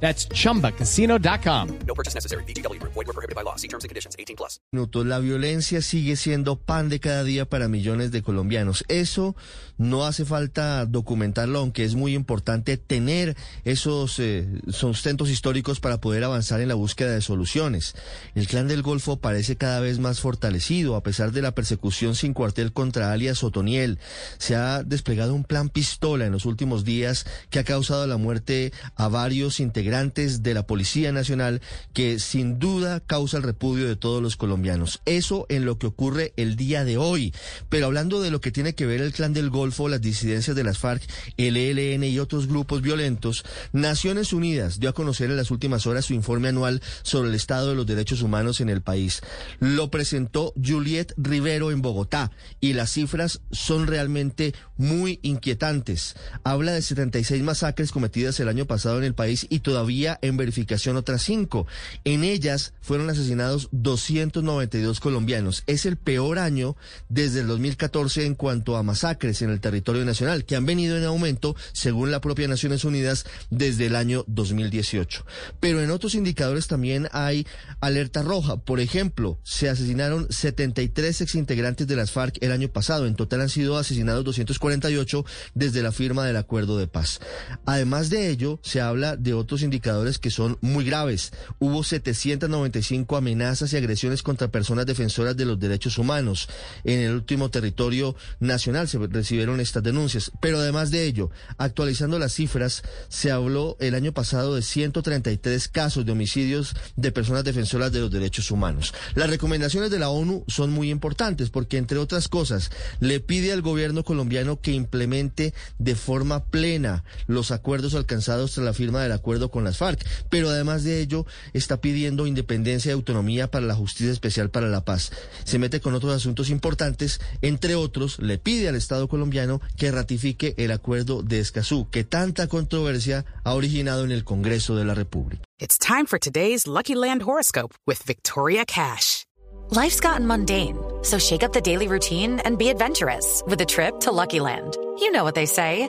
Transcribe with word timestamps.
That's 0.00 0.28
chumbacasino.com. 0.28 1.68
No 1.86 1.94
purchase 1.94 2.14
necessary. 2.14 2.44
BGW. 2.44 2.80
Void 2.82 3.06
were 3.06 3.14
prohibited 3.14 3.34
by 3.34 3.42
law. 3.42 3.56
See 3.56 3.68
terms 3.68 3.84
and 3.84 3.88
conditions. 3.88 4.14
18 4.18 4.36
plus. 4.36 4.60
minutos. 4.72 5.06
La 5.06 5.18
violencia 5.20 5.80
sigue 5.80 6.16
siendo 6.16 6.56
pan 6.56 6.90
de 6.90 7.00
cada 7.00 7.24
día 7.24 7.46
para 7.46 7.68
millones 7.68 8.10
de 8.10 8.22
colombianos. 8.22 8.84
Eso 8.88 9.36
no 9.78 10.04
hace 10.04 10.24
falta 10.24 10.84
documentarlo, 10.84 11.60
aunque 11.60 11.84
es 11.84 11.94
muy 11.94 12.14
importante 12.14 12.76
tener 12.76 13.36
esos 13.64 14.18
eh, 14.18 14.46
sustentos 14.68 15.30
históricos 15.30 15.80
para 15.80 16.00
poder 16.00 16.24
avanzar 16.24 16.60
en 16.60 16.68
la 16.68 16.74
búsqueda 16.74 17.12
de 17.12 17.22
soluciones. 17.22 17.94
El 18.34 18.46
clan 18.46 18.68
del 18.68 18.82
Golfo 18.82 19.16
parece 19.18 19.56
cada 19.56 19.80
vez 19.80 19.98
más 19.98 20.20
fortalecido, 20.20 20.96
a 20.96 21.02
pesar 21.02 21.32
de 21.32 21.42
la 21.42 21.52
persecución 21.52 22.14
sin 22.14 22.34
cuartel 22.34 22.72
contra 22.72 23.12
alias 23.12 23.42
Otoniel. 23.42 23.98
Se 24.38 24.56
ha 24.56 24.82
desplegado 24.82 25.34
un 25.34 25.44
plan 25.44 25.70
pistola 25.70 26.26
en 26.26 26.32
los 26.32 26.44
últimos 26.44 26.84
días 26.84 27.26
que 27.48 27.58
ha 27.58 27.64
causado 27.64 28.06
la 28.06 28.18
muerte 28.18 28.72
a 28.96 29.08
varios 29.08 29.58
integrantes 29.60 29.85
de 29.86 30.52
la 30.52 30.66
Policía 30.66 31.12
Nacional 31.12 31.62
que 31.92 32.18
sin 32.18 32.58
duda 32.58 32.98
causa 32.98 33.36
el 33.36 33.44
repudio 33.44 33.86
de 33.86 33.94
todos 33.94 34.20
los 34.20 34.36
colombianos. 34.36 35.00
Eso 35.04 35.46
en 35.48 35.64
lo 35.64 35.78
que 35.78 35.86
ocurre 35.86 36.32
el 36.36 36.56
día 36.56 36.84
de 36.84 36.96
hoy. 36.96 37.32
Pero 37.68 37.86
hablando 37.86 38.20
de 38.20 38.32
lo 38.32 38.40
que 38.40 38.50
tiene 38.50 38.74
que 38.74 38.84
ver 38.84 39.00
el 39.00 39.12
clan 39.12 39.32
del 39.32 39.48
Golfo, 39.48 39.88
las 39.88 40.00
disidencias 40.00 40.56
de 40.56 40.64
las 40.64 40.78
FARC, 40.78 41.02
el 41.36 41.56
ELN 41.56 42.02
y 42.02 42.18
otros 42.18 42.48
grupos 42.48 42.82
violentos, 42.82 43.44
Naciones 43.72 44.32
Unidas 44.32 44.80
dio 44.80 44.90
a 44.90 44.92
conocer 44.92 45.30
en 45.30 45.36
las 45.36 45.52
últimas 45.52 45.86
horas 45.86 46.06
su 46.06 46.14
informe 46.14 46.48
anual 46.48 46.82
sobre 47.02 47.28
el 47.28 47.36
estado 47.36 47.68
de 47.68 47.76
los 47.76 47.86
derechos 47.86 48.22
humanos 48.22 48.60
en 48.60 48.68
el 48.68 48.82
país. 48.82 49.20
Lo 49.60 49.88
presentó 49.88 50.52
Juliet 50.62 51.12
Rivero 51.16 51.70
en 51.70 51.80
Bogotá 51.80 52.32
y 52.60 52.72
las 52.72 52.90
cifras 52.90 53.40
son 53.52 53.86
realmente 53.86 54.52
muy 54.76 55.20
inquietantes. 55.22 56.16
Habla 56.42 56.72
de 56.72 56.82
76 56.82 57.42
masacres 57.44 57.92
cometidas 57.92 58.40
el 58.40 58.48
año 58.48 58.66
pasado 58.66 58.98
en 58.98 59.04
el 59.04 59.14
país 59.14 59.46
y 59.48 59.60
todavía 59.76 60.18
en 60.22 60.38
verificación 60.38 60.96
otras 60.96 61.22
cinco. 61.22 61.66
En 62.04 62.24
ellas 62.24 62.72
fueron 62.80 63.10
asesinados 63.10 63.68
292 63.72 65.00
colombianos. 65.00 65.64
Es 65.66 65.84
el 65.84 65.98
peor 65.98 66.38
año 66.38 66.76
desde 67.10 67.40
el 67.40 67.46
2014 67.46 68.24
en 68.24 68.36
cuanto 68.36 68.78
a 68.78 68.82
masacres 68.82 69.42
en 69.42 69.50
el 69.50 69.60
territorio 69.60 70.06
nacional, 70.06 70.46
que 70.46 70.56
han 70.56 70.64
venido 70.64 70.96
en 70.96 71.04
aumento, 71.04 71.56
según 71.74 72.10
la 72.10 72.22
propia 72.22 72.48
Naciones 72.48 72.84
Unidas, 72.84 73.26
desde 73.50 73.84
el 73.84 73.96
año 73.96 74.24
2018. 74.28 75.26
Pero 75.60 75.82
en 75.82 75.90
otros 75.90 76.14
indicadores 76.14 76.68
también 76.68 77.08
hay 77.12 77.46
alerta 77.80 78.22
roja. 78.22 78.56
Por 78.56 78.80
ejemplo, 78.80 79.38
se 79.42 79.68
asesinaron 79.68 80.26
73 80.30 81.20
exintegrantes 81.20 81.86
de 81.86 81.96
las 81.96 82.12
FARC 82.12 82.38
el 82.40 82.52
año 82.52 82.68
pasado. 82.68 83.04
En 83.04 83.14
total 83.14 83.42
han 83.42 83.50
sido 83.50 83.76
asesinados 83.76 84.24
248 84.24 85.26
desde 85.54 85.82
la 85.82 85.92
firma 85.92 86.24
del 86.24 86.38
acuerdo 86.38 86.78
de 86.78 86.86
paz. 86.86 87.20
Además 87.66 88.08
de 88.08 88.30
ello, 88.30 88.58
se 88.62 88.80
habla 88.80 89.16
de 89.16 89.34
otros 89.34 89.65
indicadores 89.66 90.18
que 90.18 90.30
son 90.30 90.58
muy 90.62 90.84
graves. 90.84 91.32
Hubo 91.58 91.84
795 91.84 93.16
amenazas 93.16 93.72
y 93.72 93.76
agresiones 93.76 94.22
contra 94.22 94.48
personas 94.48 94.86
defensoras 94.86 95.36
de 95.36 95.44
los 95.44 95.60
derechos 95.60 95.98
humanos. 95.98 96.48
En 96.84 97.00
el 97.00 97.14
último 97.14 97.50
territorio 97.50 98.16
nacional 98.40 98.88
se 98.88 98.98
recibieron 98.98 99.60
estas 99.60 99.82
denuncias. 99.82 100.32
Pero 100.40 100.58
además 100.58 100.90
de 100.90 101.04
ello, 101.04 101.30
actualizando 101.58 102.18
las 102.18 102.32
cifras, 102.32 102.82
se 103.08 103.30
habló 103.30 103.76
el 103.80 103.94
año 103.94 104.12
pasado 104.12 104.54
de 104.54 104.62
133 104.62 105.68
casos 105.68 106.06
de 106.06 106.12
homicidios 106.12 106.74
de 106.96 107.12
personas 107.12 107.44
defensoras 107.44 107.92
de 107.92 108.00
los 108.00 108.10
derechos 108.10 108.50
humanos. 108.50 108.94
Las 109.14 109.30
recomendaciones 109.30 109.90
de 109.90 109.98
la 109.98 110.08
ONU 110.08 110.44
son 110.48 110.70
muy 110.70 110.90
importantes 110.90 111.50
porque, 111.50 111.76
entre 111.76 111.98
otras 111.98 112.28
cosas, 112.28 112.70
le 113.00 113.20
pide 113.20 113.52
al 113.52 113.62
gobierno 113.62 114.04
colombiano 114.04 114.60
que 114.60 114.72
implemente 114.72 115.54
de 115.78 115.94
forma 115.94 116.44
plena 116.44 117.04
los 117.26 117.50
acuerdos 117.50 117.94
alcanzados 117.94 118.52
tras 118.52 118.64
la 118.64 118.72
firma 118.72 119.02
del 119.02 119.12
acuerdo 119.12 119.50
con 119.56 119.64
las 119.64 119.78
FARC, 119.78 120.04
pero 120.28 120.50
además 120.50 120.84
de 120.84 121.00
ello 121.00 121.24
está 121.54 121.78
pidiendo 121.78 122.26
independencia 122.26 122.90
y 122.90 122.92
autonomía 122.92 123.50
para 123.50 123.64
la 123.64 123.74
Justicia 123.74 124.12
Especial 124.12 124.50
para 124.50 124.68
la 124.68 124.84
Paz. 124.84 125.12
Se 125.44 125.58
mete 125.58 125.80
con 125.80 125.94
otros 125.94 126.12
asuntos 126.12 126.50
importantes, 126.50 127.22
entre 127.40 127.74
otros 127.74 128.18
le 128.18 128.36
pide 128.36 128.68
al 128.68 128.76
Estado 128.76 129.08
colombiano 129.08 129.62
que 129.78 129.90
ratifique 129.90 130.52
el 130.58 130.72
acuerdo 130.72 131.22
de 131.22 131.40
Escazú, 131.40 131.88
que 131.88 132.04
tanta 132.04 132.48
controversia 132.48 133.24
ha 133.44 133.54
originado 133.54 134.04
en 134.04 134.12
el 134.12 134.24
Congreso 134.24 134.76
de 134.76 134.84
la 134.84 134.92
República. 134.92 135.42
It's 135.58 135.78
time 135.78 136.04
for 136.04 136.18
today's 136.18 136.66
Lucky 136.66 136.94
Land 136.94 137.22
horoscope 137.22 137.72
with 137.86 138.02
Victoria 138.06 138.66
Cash. 138.66 139.24
Life's 139.70 140.00
gotten 140.00 140.26
mundane, 140.26 140.76
so 141.02 141.18
shake 141.18 141.42
up 141.42 141.54
the 141.54 141.62
daily 141.62 141.88
routine 141.88 142.40
and 142.44 142.58
be 142.58 142.68
adventurous 142.68 143.42
with 143.48 143.58
a 143.62 143.64
trip 143.64 144.00
to 144.00 144.12
Lucky 144.12 144.38
Land. 144.38 144.76
You 145.00 145.10
know 145.10 145.24
what 145.24 145.34
they 145.34 145.46
say. 145.46 145.88